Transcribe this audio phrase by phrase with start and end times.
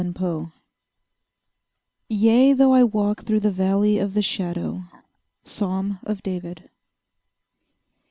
[0.01, 0.51] SHADOW—A PARABLE
[2.09, 4.81] Yea, though I walk through the valley of the Shadow.
[5.43, 6.71] —Psalm of David.